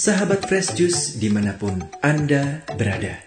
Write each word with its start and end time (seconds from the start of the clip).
Sahabat 0.00 0.48
Fresh 0.48 0.80
Juice 0.80 1.20
di 1.20 1.28
mana 1.28 1.52
pun 1.60 1.76
Anda 2.00 2.64
berada. 2.72 3.20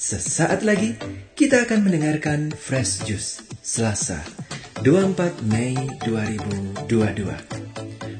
Sesaat 0.00 0.64
lagi 0.64 0.96
kita 1.36 1.68
akan 1.68 1.84
mendengarkan 1.84 2.48
Fresh 2.48 3.04
Juice 3.04 3.44
Selasa 3.60 4.16
24 4.80 5.44
Mei 5.52 5.76
2022 6.08 6.88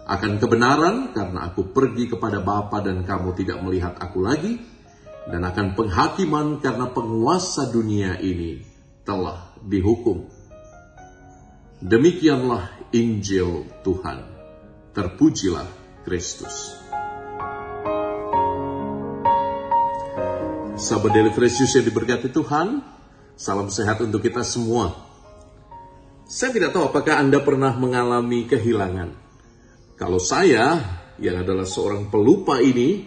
Akan 0.04 0.36
kebenaran 0.36 1.16
karena 1.16 1.48
aku 1.48 1.72
pergi 1.72 2.12
kepada 2.12 2.44
Bapa 2.44 2.84
dan 2.84 3.08
kamu 3.08 3.32
tidak 3.32 3.64
melihat 3.64 3.96
aku 3.96 4.20
lagi. 4.20 4.60
Dan 5.28 5.44
akan 5.44 5.76
penghakiman 5.76 6.56
karena 6.64 6.88
penguasa 6.88 7.68
dunia 7.68 8.16
ini 8.16 8.64
telah 9.04 9.52
dihukum. 9.60 10.24
Demikianlah 11.84 12.72
Injil 12.96 13.68
Tuhan. 13.84 14.24
Terpujilah 14.96 15.68
Kristus. 16.08 16.72
Sahabat 20.80 21.10
Daily 21.12 21.32
Fresh 21.36 21.60
yang 21.76 21.84
diberkati 21.84 22.32
Tuhan, 22.32 22.80
Salam 23.38 23.70
sehat 23.70 24.02
untuk 24.02 24.26
kita 24.26 24.42
semua. 24.42 24.98
Saya 26.26 26.50
tidak 26.58 26.74
tahu 26.74 26.90
apakah 26.90 27.22
Anda 27.22 27.38
pernah 27.38 27.70
mengalami 27.70 28.50
kehilangan. 28.50 29.14
Kalau 29.94 30.18
saya, 30.18 30.82
yang 31.22 31.46
adalah 31.46 31.62
seorang 31.62 32.10
pelupa 32.10 32.58
ini, 32.58 33.06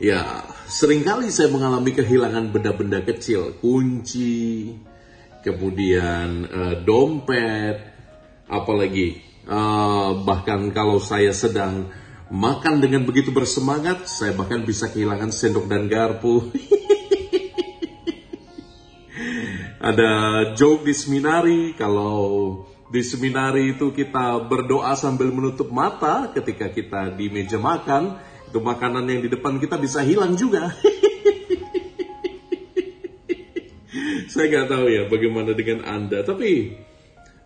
ya 0.00 0.48
sering 0.64 1.04
kali 1.04 1.28
saya 1.28 1.52
mengalami 1.52 1.92
kehilangan 1.92 2.48
benda-benda 2.48 3.04
kecil. 3.04 3.60
Kunci, 3.60 4.72
kemudian 5.44 6.48
uh, 6.48 6.74
dompet, 6.80 7.84
apalagi 8.48 9.20
uh, 9.44 10.24
bahkan 10.24 10.72
kalau 10.72 10.96
saya 11.04 11.36
sedang 11.36 11.92
makan 12.32 12.80
dengan 12.80 13.04
begitu 13.04 13.28
bersemangat, 13.28 14.08
saya 14.08 14.32
bahkan 14.32 14.64
bisa 14.64 14.88
kehilangan 14.88 15.28
sendok 15.28 15.68
dan 15.68 15.84
garpu. 15.84 16.48
ada 19.80 20.12
joke 20.52 20.84
di 20.84 20.92
seminari 20.92 21.72
kalau 21.72 22.52
di 22.92 23.00
seminari 23.00 23.72
itu 23.72 23.96
kita 23.96 24.44
berdoa 24.44 24.92
sambil 24.92 25.32
menutup 25.32 25.72
mata 25.72 26.28
ketika 26.36 26.68
kita 26.68 27.16
di 27.16 27.32
meja 27.32 27.56
makan 27.56 28.20
itu 28.44 28.60
makanan 28.60 29.08
yang 29.08 29.24
di 29.24 29.32
depan 29.32 29.56
kita 29.56 29.80
bisa 29.80 30.04
hilang 30.04 30.36
juga. 30.36 30.68
Saya 34.30 34.46
nggak 34.46 34.68
tahu 34.68 34.86
ya 34.92 35.08
bagaimana 35.08 35.56
dengan 35.56 35.82
anda 35.88 36.20
tapi 36.28 36.76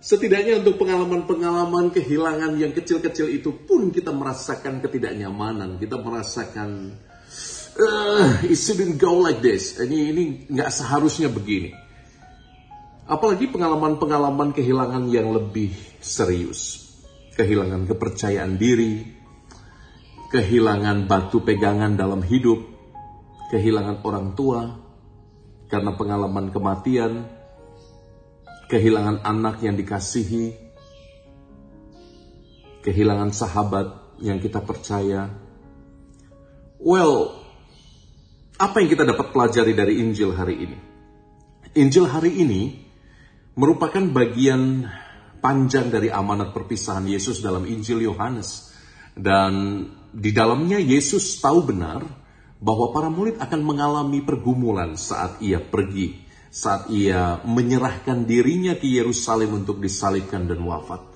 setidaknya 0.03 0.59
untuk 0.61 0.77
pengalaman-pengalaman 0.83 1.94
kehilangan 1.94 2.59
yang 2.59 2.75
kecil-kecil 2.75 3.31
itu 3.31 3.55
pun 3.65 3.94
kita 3.94 4.12
merasakan 4.12 4.84
ketidaknyamanan 4.84 5.81
kita 5.81 5.97
merasakan 5.97 6.99
uh, 7.78 8.43
it 8.44 8.59
shouldn't 8.59 8.99
go 8.99 9.23
like 9.23 9.39
this? 9.39 9.78
Ini 9.78 9.99
ini 10.12 10.50
nggak 10.50 10.73
seharusnya 10.73 11.31
begini 11.31 11.84
Apalagi 13.05 13.53
pengalaman-pengalaman 13.53 14.57
kehilangan 14.57 15.13
yang 15.13 15.29
lebih 15.29 15.77
serius. 16.01 16.81
Kehilangan 17.37 17.85
kepercayaan 17.91 18.57
diri, 18.57 19.05
kehilangan 20.31 21.05
batu 21.11 21.43
pegangan 21.43 21.99
dalam 21.99 22.23
hidup, 22.23 22.63
kehilangan 23.51 24.01
orang 24.07 24.33
tua 24.39 24.61
karena 25.67 25.93
pengalaman 25.99 26.55
kematian, 26.55 27.27
kehilangan 28.71 29.27
anak 29.27 29.61
yang 29.67 29.75
dikasihi, 29.75 30.55
kehilangan 32.87 33.35
sahabat 33.35 34.19
yang 34.23 34.39
kita 34.39 34.63
percaya. 34.63 35.29
Well, 36.79 37.35
apa 38.57 38.79
yang 38.79 38.89
kita 38.95 39.05
dapat 39.05 39.35
pelajari 39.35 39.75
dari 39.75 39.99
Injil 39.99 40.31
hari 40.31 40.57
ini? 40.71 40.79
Injil 41.75 42.07
hari 42.07 42.31
ini 42.31 42.84
merupakan 43.55 44.03
bagian 44.11 44.91
panjang 45.39 45.91
dari 45.91 46.11
amanat 46.11 46.51
perpisahan 46.51 47.07
Yesus 47.07 47.39
dalam 47.39 47.67
Injil 47.67 48.03
Yohanes. 48.03 48.75
Dan 49.15 49.87
di 50.11 50.35
dalamnya 50.35 50.83
Yesus 50.83 51.39
tahu 51.39 51.71
benar 51.71 52.03
bahwa 52.59 52.91
para 52.91 53.07
murid 53.07 53.39
akan 53.39 53.61
mengalami 53.63 54.25
pergumulan 54.27 54.99
saat 54.99 55.39
ia 55.39 55.62
pergi, 55.62 56.19
saat 56.51 56.91
ia 56.91 57.39
menyerahkan 57.47 58.27
dirinya 58.27 58.75
ke 58.75 58.91
Yerusalem 58.91 59.62
untuk 59.62 59.79
disalibkan 59.79 60.50
dan 60.50 60.59
wafat. 60.67 61.15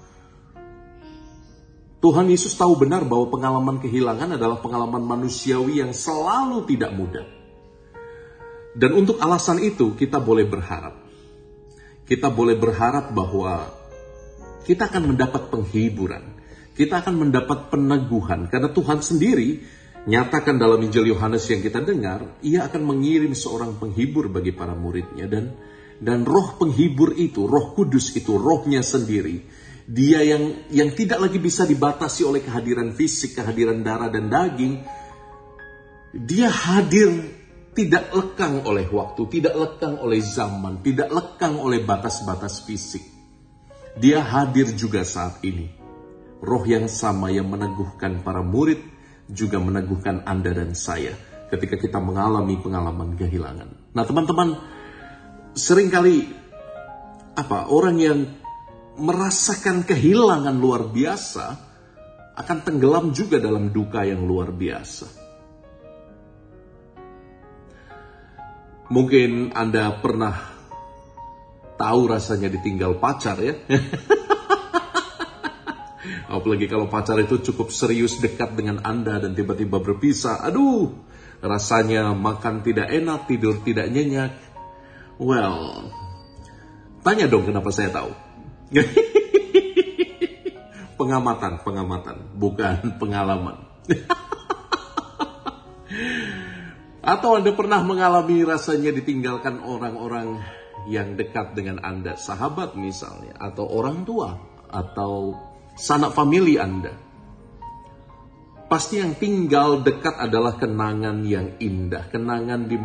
Tuhan 1.98 2.30
Yesus 2.30 2.54
tahu 2.54 2.78
benar 2.78 3.02
bahwa 3.02 3.26
pengalaman 3.26 3.82
kehilangan 3.82 4.38
adalah 4.38 4.62
pengalaman 4.62 5.02
manusiawi 5.02 5.82
yang 5.82 5.90
selalu 5.90 6.62
tidak 6.70 6.94
mudah. 6.94 7.26
Dan 8.78 8.94
untuk 8.94 9.18
alasan 9.18 9.58
itu 9.58 9.98
kita 9.98 10.22
boleh 10.22 10.46
berharap 10.46 11.07
kita 12.08 12.32
boleh 12.32 12.56
berharap 12.56 13.12
bahwa 13.12 13.68
kita 14.64 14.88
akan 14.88 15.12
mendapat 15.12 15.52
penghiburan, 15.52 16.24
kita 16.72 17.04
akan 17.04 17.28
mendapat 17.28 17.68
peneguhan. 17.68 18.48
Karena 18.48 18.72
Tuhan 18.72 19.04
sendiri 19.04 19.60
nyatakan 20.08 20.56
dalam 20.56 20.80
Injil 20.80 21.12
Yohanes 21.12 21.44
yang 21.52 21.60
kita 21.60 21.84
dengar, 21.84 22.40
ia 22.40 22.64
akan 22.64 22.82
mengirim 22.88 23.36
seorang 23.36 23.76
penghibur 23.76 24.32
bagi 24.32 24.56
para 24.56 24.72
muridnya. 24.72 25.28
Dan 25.28 25.52
dan 26.00 26.24
roh 26.24 26.56
penghibur 26.56 27.12
itu, 27.12 27.44
roh 27.44 27.76
kudus 27.76 28.14
itu, 28.16 28.38
rohnya 28.38 28.80
sendiri, 28.80 29.44
dia 29.84 30.24
yang 30.24 30.68
yang 30.72 30.92
tidak 30.96 31.28
lagi 31.28 31.40
bisa 31.40 31.68
dibatasi 31.68 32.24
oleh 32.24 32.40
kehadiran 32.40 32.92
fisik, 32.94 33.36
kehadiran 33.36 33.84
darah 33.84 34.08
dan 34.08 34.32
daging, 34.32 34.80
dia 36.12 36.48
hadir 36.48 37.37
tidak 37.78 38.10
lekang 38.10 38.66
oleh 38.66 38.90
waktu, 38.90 39.22
tidak 39.38 39.54
lekang 39.54 40.02
oleh 40.02 40.18
zaman, 40.18 40.82
tidak 40.82 41.14
lekang 41.14 41.62
oleh 41.62 41.78
batas-batas 41.86 42.66
fisik. 42.66 43.06
Dia 43.94 44.18
hadir 44.18 44.74
juga 44.74 45.06
saat 45.06 45.38
ini. 45.46 45.70
Roh 46.42 46.66
yang 46.66 46.90
sama 46.90 47.30
yang 47.30 47.46
meneguhkan 47.46 48.26
para 48.26 48.42
murid 48.42 48.82
juga 49.30 49.62
meneguhkan 49.62 50.26
Anda 50.26 50.50
dan 50.50 50.74
saya 50.74 51.14
ketika 51.54 51.78
kita 51.78 52.02
mengalami 52.02 52.58
pengalaman 52.58 53.14
kehilangan. 53.14 53.94
Nah, 53.94 54.02
teman-teman, 54.02 54.58
sering 55.54 55.86
kali 55.86 56.26
apa 57.38 57.70
orang 57.70 57.96
yang 58.02 58.26
merasakan 58.98 59.86
kehilangan 59.86 60.58
luar 60.58 60.90
biasa 60.90 61.46
akan 62.34 62.58
tenggelam 62.66 63.14
juga 63.14 63.38
dalam 63.38 63.70
duka 63.70 64.02
yang 64.02 64.26
luar 64.26 64.50
biasa. 64.50 65.27
Mungkin 68.88 69.52
Anda 69.52 69.92
pernah 70.00 70.32
tahu 71.76 72.00
rasanya 72.08 72.48
ditinggal 72.48 72.96
pacar 72.96 73.36
ya. 73.36 73.54
Apalagi 76.28 76.68
kalau 76.68 76.88
pacar 76.88 77.20
itu 77.20 77.40
cukup 77.40 77.68
serius 77.72 78.20
dekat 78.20 78.56
dengan 78.56 78.80
Anda 78.84 79.20
dan 79.20 79.36
tiba-tiba 79.36 79.80
berpisah. 79.80 80.40
Aduh, 80.44 80.92
rasanya 81.44 82.16
makan 82.16 82.64
tidak 82.64 82.88
enak, 82.88 83.28
tidur 83.28 83.60
tidak 83.60 83.92
nyenyak. 83.92 84.32
Well, 85.20 85.88
tanya 87.04 87.28
dong 87.28 87.44
kenapa 87.48 87.68
saya 87.72 87.92
tahu. 87.92 88.12
pengamatan, 91.00 91.60
pengamatan, 91.64 92.16
bukan 92.36 93.00
pengalaman. 93.00 93.56
Atau 97.08 97.40
Anda 97.40 97.56
pernah 97.56 97.80
mengalami 97.80 98.44
rasanya 98.44 98.92
ditinggalkan 98.92 99.64
orang-orang 99.64 100.44
yang 100.92 101.16
dekat 101.16 101.56
dengan 101.56 101.80
Anda, 101.80 102.20
sahabat 102.20 102.76
misalnya, 102.76 103.32
atau 103.40 103.64
orang 103.64 104.04
tua, 104.04 104.36
atau 104.68 105.32
sanak 105.72 106.12
famili 106.12 106.60
Anda. 106.60 106.92
Pasti 108.68 109.00
yang 109.00 109.16
tinggal 109.16 109.80
dekat 109.80 110.20
adalah 110.20 110.60
kenangan 110.60 111.24
yang 111.24 111.56
indah, 111.56 112.12
kenangan 112.12 112.68
di 112.68 112.76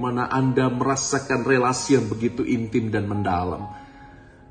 mana 0.00 0.32
Anda 0.32 0.72
merasakan 0.72 1.44
relasi 1.44 2.00
yang 2.00 2.08
begitu 2.08 2.40
intim 2.40 2.88
dan 2.88 3.04
mendalam 3.04 3.68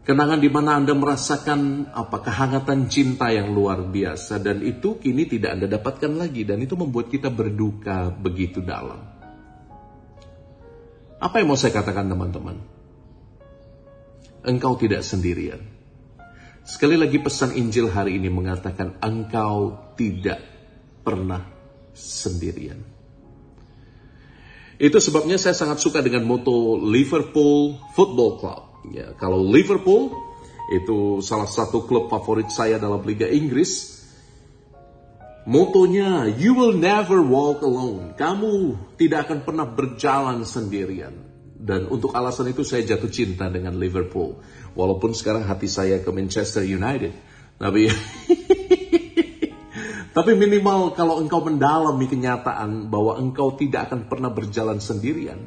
Kenangan 0.06 0.38
di 0.38 0.54
mana 0.54 0.78
Anda 0.78 0.94
merasakan 0.94 1.90
apa 1.90 2.22
kehangatan 2.22 2.94
cinta 2.94 3.34
yang 3.34 3.58
luar 3.58 3.82
biasa 3.90 4.38
dan 4.38 4.62
itu 4.62 5.02
kini 5.02 5.26
tidak 5.26 5.58
Anda 5.58 5.66
dapatkan 5.66 6.14
lagi 6.14 6.46
dan 6.46 6.62
itu 6.62 6.78
membuat 6.78 7.10
kita 7.10 7.34
berduka 7.34 8.14
begitu 8.14 8.62
dalam. 8.62 9.02
Apa 11.18 11.42
yang 11.42 11.50
mau 11.50 11.58
saya 11.58 11.74
katakan 11.74 12.06
teman-teman? 12.06 12.54
Engkau 14.46 14.78
tidak 14.78 15.02
sendirian. 15.02 15.66
Sekali 16.62 17.02
lagi 17.02 17.18
pesan 17.18 17.58
Injil 17.58 17.90
hari 17.90 18.22
ini 18.22 18.30
mengatakan 18.30 19.02
engkau 19.02 19.90
tidak 19.98 20.38
pernah 21.02 21.50
sendirian. 21.98 22.78
Itu 24.78 25.02
sebabnya 25.02 25.42
saya 25.42 25.58
sangat 25.58 25.82
suka 25.82 26.06
dengan 26.06 26.30
moto 26.30 26.78
Liverpool 26.78 27.82
Football 27.98 28.34
Club 28.38 28.75
Ya, 28.94 29.16
kalau 29.18 29.42
Liverpool 29.42 30.14
itu 30.74 31.22
salah 31.22 31.46
satu 31.46 31.86
klub 31.86 32.10
favorit 32.10 32.50
saya 32.50 32.82
dalam 32.82 33.02
Liga 33.06 33.30
Inggris. 33.30 33.94
Motonya, 35.46 36.26
you 36.26 36.58
will 36.58 36.74
never 36.74 37.22
walk 37.22 37.62
alone. 37.62 38.18
Kamu 38.18 38.74
tidak 38.98 39.30
akan 39.30 39.46
pernah 39.46 39.70
berjalan 39.70 40.42
sendirian. 40.42 41.14
Dan 41.56 41.86
untuk 41.90 42.18
alasan 42.18 42.50
itu 42.50 42.66
saya 42.66 42.82
jatuh 42.82 43.14
cinta 43.14 43.46
dengan 43.54 43.78
Liverpool. 43.78 44.42
Walaupun 44.74 45.14
sekarang 45.14 45.46
hati 45.46 45.70
saya 45.70 46.02
ke 46.02 46.10
Manchester 46.10 46.66
United. 46.66 47.14
Tapi 47.62 47.82
Tapi 50.16 50.32
minimal 50.32 50.96
kalau 50.96 51.20
engkau 51.20 51.44
mendalami 51.44 52.08
kenyataan 52.08 52.88
bahwa 52.88 53.20
engkau 53.20 53.52
tidak 53.60 53.92
akan 53.92 54.08
pernah 54.08 54.32
berjalan 54.32 54.80
sendirian, 54.80 55.44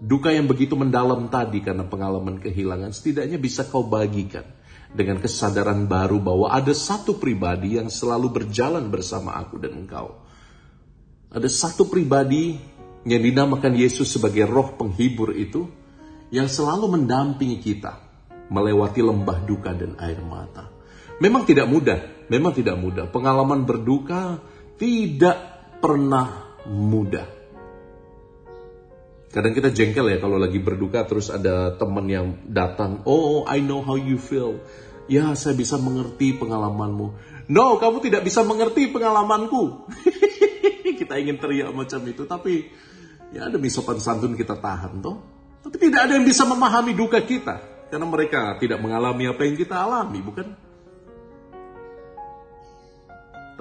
Duka 0.00 0.32
yang 0.32 0.48
begitu 0.48 0.80
mendalam 0.80 1.28
tadi 1.28 1.60
karena 1.60 1.84
pengalaman 1.84 2.40
kehilangan 2.40 2.88
setidaknya 2.88 3.36
bisa 3.36 3.68
kau 3.68 3.84
bagikan 3.84 4.48
dengan 4.96 5.20
kesadaran 5.20 5.84
baru 5.84 6.16
bahwa 6.18 6.48
ada 6.48 6.72
satu 6.72 7.20
pribadi 7.20 7.76
yang 7.76 7.92
selalu 7.92 8.32
berjalan 8.32 8.88
bersama 8.88 9.36
aku 9.36 9.60
dan 9.60 9.76
engkau. 9.76 10.24
Ada 11.30 11.46
satu 11.46 11.86
pribadi 11.86 12.56
yang 13.04 13.22
dinamakan 13.22 13.76
Yesus 13.76 14.08
sebagai 14.08 14.48
roh 14.48 14.72
penghibur 14.74 15.36
itu 15.36 15.68
yang 16.32 16.48
selalu 16.48 16.96
mendampingi 16.96 17.60
kita 17.60 18.00
melewati 18.50 19.00
lembah 19.04 19.38
duka 19.46 19.70
dan 19.76 19.94
air 20.02 20.18
mata. 20.24 20.68
Memang 21.20 21.44
tidak 21.44 21.68
mudah, 21.68 22.26
memang 22.32 22.56
tidak 22.56 22.80
mudah. 22.80 23.04
Pengalaman 23.12 23.68
berduka 23.68 24.40
tidak 24.80 25.36
pernah 25.78 26.56
mudah. 26.66 27.39
Kadang 29.30 29.54
kita 29.54 29.70
jengkel 29.70 30.10
ya 30.10 30.18
kalau 30.18 30.42
lagi 30.42 30.58
berduka 30.58 31.06
terus 31.06 31.30
ada 31.30 31.78
teman 31.78 32.02
yang 32.10 32.34
datang, 32.50 33.06
oh 33.06 33.46
I 33.46 33.62
know 33.62 33.78
how 33.78 33.94
you 33.94 34.18
feel. 34.18 34.58
Ya 35.06 35.30
saya 35.38 35.54
bisa 35.54 35.78
mengerti 35.78 36.34
pengalamanmu. 36.34 37.06
No, 37.50 37.78
kamu 37.78 38.02
tidak 38.02 38.26
bisa 38.26 38.42
mengerti 38.42 38.90
pengalamanku. 38.90 39.86
kita 41.00 41.14
ingin 41.18 41.38
teriak 41.38 41.70
macam 41.70 42.02
itu, 42.10 42.26
tapi 42.26 42.74
ya 43.30 43.46
demi 43.46 43.70
sopan 43.70 44.02
santun 44.02 44.34
kita 44.34 44.58
tahan 44.58 44.98
toh. 44.98 45.18
Tapi 45.62 45.78
tidak 45.78 46.10
ada 46.10 46.12
yang 46.18 46.26
bisa 46.26 46.42
memahami 46.42 46.98
duka 46.98 47.22
kita. 47.22 47.86
Karena 47.90 48.06
mereka 48.06 48.58
tidak 48.58 48.82
mengalami 48.82 49.30
apa 49.30 49.42
yang 49.46 49.54
kita 49.54 49.78
alami, 49.78 50.18
bukan? 50.22 50.46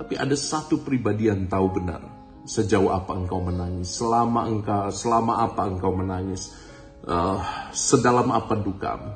Tapi 0.02 0.14
ada 0.18 0.34
satu 0.38 0.82
pribadi 0.82 1.30
yang 1.30 1.46
tahu 1.50 1.82
benar 1.82 2.19
Sejauh 2.50 2.90
apa 2.90 3.14
engkau 3.14 3.46
menangis? 3.46 4.02
Selama 4.02 4.50
engkau, 4.50 4.90
selama 4.90 5.46
apa 5.46 5.70
engkau 5.70 5.94
menangis? 5.94 6.50
Uh, 7.06 7.38
sedalam 7.70 8.34
apa 8.34 8.58
dukamu? 8.58 9.14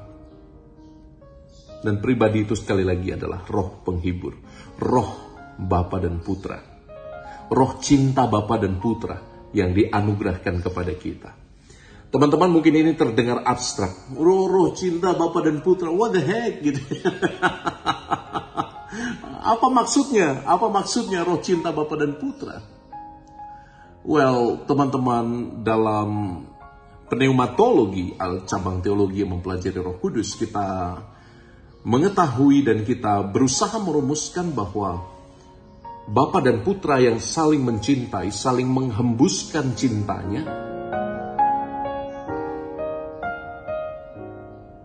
Dan 1.81 1.97
pribadi 1.97 2.45
itu 2.45 2.53
sekali 2.53 2.85
lagi 2.85 3.09
adalah 3.09 3.41
roh 3.49 3.81
penghibur, 3.81 4.37
roh 4.77 5.09
Bapa 5.57 5.97
dan 5.97 6.21
Putra, 6.21 6.61
roh 7.49 7.71
cinta 7.81 8.29
Bapa 8.29 8.61
dan 8.61 8.77
Putra 8.77 9.17
yang 9.51 9.73
dianugerahkan 9.73 10.61
kepada 10.61 10.93
kita. 10.93 11.33
Teman-teman 12.13 12.53
mungkin 12.53 12.77
ini 12.77 12.93
terdengar 12.93 13.41
abstrak. 13.41 14.13
Roh, 14.13 14.45
roh 14.45 14.77
cinta 14.77 15.17
Bapa 15.17 15.41
dan 15.41 15.65
Putra, 15.65 15.89
what 15.89 16.13
the 16.13 16.21
heck 16.21 16.61
gitu. 16.61 16.79
Apa 19.57 19.67
maksudnya? 19.73 20.45
Apa 20.45 20.69
maksudnya 20.69 21.25
roh 21.25 21.41
cinta 21.41 21.73
Bapa 21.73 21.97
dan 21.97 22.15
Putra? 22.21 22.82
Well, 24.03 24.67
teman-teman 24.67 25.63
dalam 25.63 26.43
pneumatologi, 27.07 28.11
cabang 28.43 28.83
teologi 28.83 29.23
yang 29.23 29.39
mempelajari 29.39 29.79
roh 29.79 29.95
kudus, 29.95 30.35
kita 30.35 30.99
mengetahui 31.87 32.67
dan 32.67 32.83
kita 32.83 33.23
berusaha 33.31 33.79
merumuskan 33.79 34.51
bahwa 34.51 35.07
Bapa 36.03 36.43
dan 36.43 36.67
Putra 36.67 36.99
yang 36.99 37.23
saling 37.23 37.63
mencintai, 37.63 38.27
saling 38.27 38.67
menghembuskan 38.67 39.71
cintanya, 39.71 40.51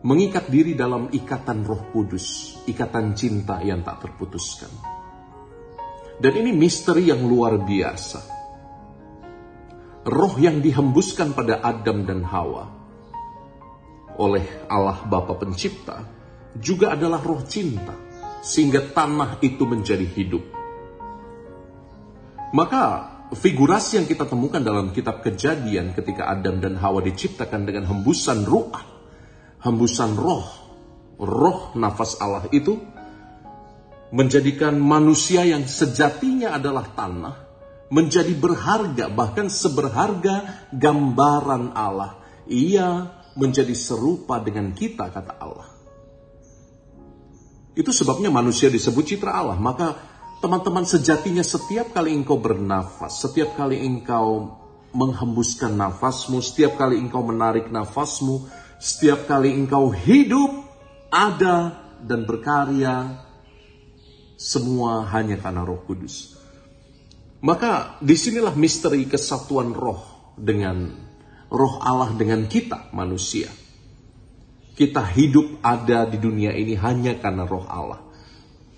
mengikat 0.06 0.46
diri 0.46 0.78
dalam 0.78 1.10
ikatan 1.10 1.66
roh 1.66 1.90
kudus, 1.90 2.54
ikatan 2.70 3.18
cinta 3.18 3.58
yang 3.66 3.82
tak 3.82 3.98
terputuskan. 3.98 4.70
Dan 6.22 6.38
ini 6.38 6.54
misteri 6.54 7.10
yang 7.10 7.26
luar 7.26 7.58
biasa 7.58 8.37
roh 10.08 10.40
yang 10.40 10.64
dihembuskan 10.64 11.36
pada 11.36 11.60
Adam 11.60 12.08
dan 12.08 12.24
Hawa 12.24 12.64
oleh 14.18 14.66
Allah 14.66 15.04
Bapa 15.04 15.36
Pencipta 15.36 16.02
juga 16.56 16.96
adalah 16.96 17.20
roh 17.20 17.44
cinta 17.44 17.94
sehingga 18.40 18.82
tanah 18.82 19.38
itu 19.44 19.62
menjadi 19.68 20.08
hidup. 20.08 20.44
Maka 22.56 22.82
figurasi 23.36 24.00
yang 24.00 24.08
kita 24.08 24.24
temukan 24.24 24.64
dalam 24.64 24.90
kitab 24.96 25.20
Kejadian 25.20 25.92
ketika 25.92 26.32
Adam 26.32 26.58
dan 26.58 26.80
Hawa 26.80 27.04
diciptakan 27.04 27.68
dengan 27.68 27.84
hembusan 27.84 28.48
ruah, 28.48 28.82
hembusan 29.60 30.16
roh, 30.16 30.48
roh 31.20 31.76
nafas 31.76 32.16
Allah 32.24 32.48
itu 32.50 32.80
menjadikan 34.08 34.80
manusia 34.80 35.44
yang 35.44 35.68
sejatinya 35.68 36.56
adalah 36.56 36.88
tanah 36.96 37.47
menjadi 37.88 38.32
berharga, 38.36 39.08
bahkan 39.08 39.48
seberharga 39.48 40.68
gambaran 40.72 41.72
Allah. 41.72 42.20
Ia 42.48 43.08
menjadi 43.36 43.72
serupa 43.76 44.40
dengan 44.40 44.72
kita, 44.72 45.08
kata 45.08 45.32
Allah. 45.40 45.68
Itu 47.78 47.94
sebabnya 47.94 48.32
manusia 48.32 48.68
disebut 48.68 49.04
citra 49.04 49.30
Allah. 49.30 49.56
Maka 49.56 49.94
teman-teman 50.42 50.82
sejatinya 50.82 51.44
setiap 51.44 51.94
kali 51.94 52.10
engkau 52.10 52.40
bernafas, 52.40 53.22
setiap 53.22 53.54
kali 53.54 53.80
engkau 53.80 54.58
menghembuskan 54.92 55.76
nafasmu, 55.76 56.40
setiap 56.40 56.80
kali 56.80 56.98
engkau 56.98 57.22
menarik 57.22 57.68
nafasmu, 57.68 58.48
setiap 58.80 59.28
kali 59.28 59.52
engkau 59.52 59.92
hidup, 59.92 60.50
ada 61.12 61.88
dan 62.02 62.24
berkarya 62.24 63.22
semua 64.38 65.02
hanya 65.10 65.38
karena 65.38 65.66
Roh 65.66 65.82
Kudus. 65.82 66.37
Maka 67.38 68.02
di 68.02 68.18
sinilah 68.18 68.54
misteri 68.58 69.06
kesatuan 69.06 69.70
roh 69.70 70.34
dengan 70.34 70.90
roh 71.50 71.74
Allah 71.78 72.10
dengan 72.18 72.50
kita 72.50 72.90
manusia. 72.90 73.46
Kita 74.78 75.02
hidup 75.02 75.62
ada 75.62 76.06
di 76.06 76.18
dunia 76.22 76.54
ini 76.54 76.78
hanya 76.78 77.18
karena 77.18 77.46
roh 77.46 77.66
Allah. 77.66 78.00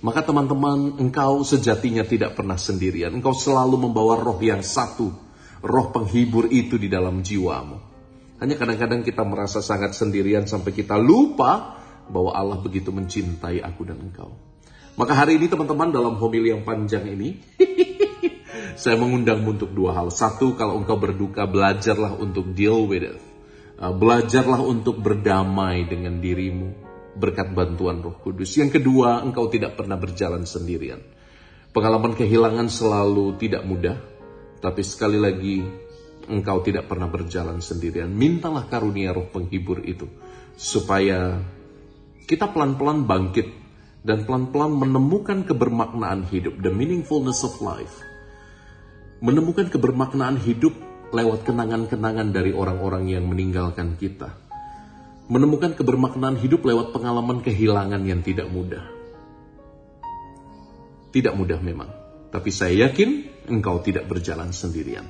Maka 0.00 0.25
teman-teman, 0.25 0.97
engkau 0.97 1.45
sejatinya 1.45 2.09
tidak 2.09 2.33
pernah 2.33 2.57
sendirian. 2.57 3.12
Engkau 3.12 3.37
selalu 3.37 3.88
membawa 3.88 4.17
roh 4.17 4.40
yang 4.40 4.64
satu, 4.64 5.12
roh 5.61 5.87
penghibur 5.93 6.49
itu 6.49 6.81
di 6.81 6.88
dalam 6.88 7.21
jiwamu. 7.21 7.76
Hanya 8.40 8.57
kadang-kadang 8.57 9.05
kita 9.05 9.21
merasa 9.29 9.61
sangat 9.61 9.93
sendirian 9.93 10.49
sampai 10.49 10.73
kita 10.73 10.97
lupa 10.97 11.76
bahwa 12.09 12.33
Allah 12.33 12.57
begitu 12.57 12.88
mencintai 12.88 13.61
aku 13.61 13.85
dan 13.85 14.00
engkau. 14.00 14.33
Maka 14.97 15.12
hari 15.12 15.37
ini 15.37 15.52
teman-teman 15.52 15.93
dalam 15.93 16.17
homili 16.17 16.49
yang 16.49 16.64
panjang 16.64 17.05
ini, 17.05 17.37
saya 18.80 18.96
mengundangmu 18.96 19.60
untuk 19.60 19.76
dua 19.76 19.92
hal. 19.92 20.08
Satu, 20.08 20.56
kalau 20.56 20.80
engkau 20.80 20.96
berduka, 20.96 21.44
belajarlah 21.44 22.16
untuk 22.16 22.56
deal 22.56 22.88
with 22.88 23.04
it. 23.04 23.20
Uh, 23.76 23.92
belajarlah 23.92 24.60
untuk 24.64 25.04
berdamai 25.04 25.84
dengan 25.84 26.16
dirimu 26.16 26.72
berkat 27.12 27.52
bantuan 27.52 28.00
Roh 28.00 28.16
Kudus. 28.16 28.56
Yang 28.56 28.80
kedua, 28.80 29.20
engkau 29.20 29.52
tidak 29.52 29.76
pernah 29.76 30.00
berjalan 30.00 30.49
sendirian. 30.49 31.04
Pengalaman 31.76 32.16
kehilangan 32.16 32.72
selalu 32.72 33.37
tidak 33.37 33.68
mudah, 33.68 34.00
tapi 34.64 34.80
sekali 34.80 35.20
lagi 35.20 35.60
engkau 36.26 36.64
tidak 36.64 36.88
pernah 36.88 37.06
berjalan 37.12 37.60
sendirian. 37.60 38.08
Mintalah 38.08 38.64
karunia 38.64 39.12
Roh 39.12 39.28
penghibur 39.28 39.84
itu 39.84 40.08
supaya 40.56 41.40
kita 42.25 42.49
pelan-pelan 42.49 43.04
bangkit 43.04 43.49
dan 44.00 44.25
pelan-pelan 44.25 44.72
menemukan 44.72 45.44
kebermaknaan 45.44 46.25
hidup, 46.32 46.56
the 46.64 46.72
meaningfulness 46.72 47.44
of 47.44 47.52
life. 47.60 48.10
Menemukan 49.20 49.68
kebermaknaan 49.68 50.40
hidup 50.40 50.72
lewat 51.12 51.44
kenangan-kenangan 51.44 52.32
dari 52.32 52.56
orang-orang 52.56 53.08
yang 53.12 53.28
meninggalkan 53.28 54.00
kita 54.00 54.50
menemukan 55.30 55.78
kebermaknaan 55.78 56.34
hidup 56.42 56.66
lewat 56.66 56.90
pengalaman 56.90 57.38
kehilangan 57.38 58.02
yang 58.02 58.20
tidak 58.26 58.50
mudah. 58.50 58.82
Tidak 61.14 61.34
mudah 61.38 61.62
memang, 61.62 61.90
tapi 62.34 62.50
saya 62.50 62.90
yakin 62.90 63.30
engkau 63.46 63.78
tidak 63.78 64.10
berjalan 64.10 64.50
sendirian. 64.50 65.06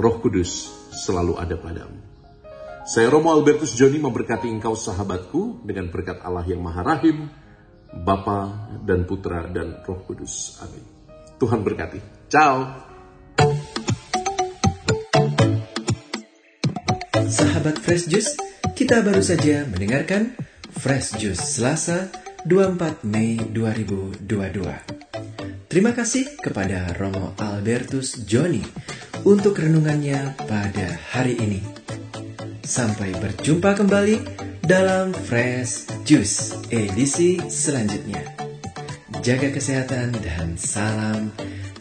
Roh 0.00 0.16
Kudus 0.24 0.72
selalu 0.96 1.36
ada 1.36 1.60
padamu. 1.60 2.00
Saya 2.88 3.12
Romo 3.12 3.36
Albertus 3.36 3.76
Joni 3.76 4.00
memberkati 4.00 4.48
engkau 4.48 4.72
sahabatku 4.72 5.60
dengan 5.60 5.92
berkat 5.92 6.24
Allah 6.24 6.48
yang 6.48 6.64
Maha 6.64 6.80
Rahim, 6.80 7.28
Bapa 7.92 8.72
dan 8.80 9.04
Putra 9.04 9.44
dan 9.52 9.84
Roh 9.84 10.00
Kudus. 10.08 10.56
Amin. 10.64 10.82
Tuhan 11.36 11.60
berkati. 11.60 12.19
Ciao. 12.30 12.62
Sahabat 17.26 17.82
Fresh 17.82 18.06
Juice, 18.06 18.38
kita 18.78 19.02
baru 19.02 19.18
saja 19.18 19.66
mendengarkan 19.66 20.38
Fresh 20.70 21.18
Juice 21.18 21.42
Selasa 21.58 22.06
24 22.46 23.02
Mei 23.02 23.34
2022. 23.34 24.30
Terima 25.66 25.90
kasih 25.90 26.38
kepada 26.38 26.94
Romo 26.94 27.34
Albertus 27.34 28.22
Joni 28.22 28.62
untuk 29.26 29.58
renungannya 29.58 30.38
pada 30.46 31.02
hari 31.10 31.34
ini. 31.34 31.58
Sampai 32.62 33.10
berjumpa 33.10 33.74
kembali 33.74 34.16
dalam 34.62 35.10
Fresh 35.10 36.06
Juice 36.06 36.54
edisi 36.70 37.42
selanjutnya. 37.50 38.22
Jaga 39.18 39.50
kesehatan 39.50 40.14
dan 40.22 40.54
salam 40.54 41.34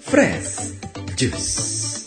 Fresh 0.10 0.72
Juice. 1.16 2.04